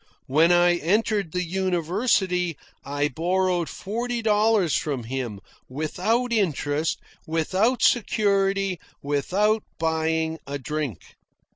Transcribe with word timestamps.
When 0.25 0.51
I 0.51 0.77
entered 0.77 1.31
the 1.31 1.43
university, 1.43 2.57
I 2.83 3.07
borrowed 3.07 3.69
forty 3.69 4.23
dollars 4.23 4.75
from 4.75 5.03
him, 5.03 5.39
without 5.69 6.33
interest, 6.33 6.97
without 7.27 7.83
security, 7.83 8.79
without 9.03 9.61
buying 9.77 10.39
a 10.47 10.57
drink. 10.57 11.03